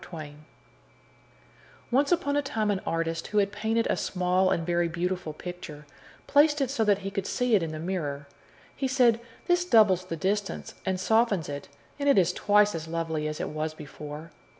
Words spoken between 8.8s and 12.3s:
said, "This doubles the distance and softens it, and it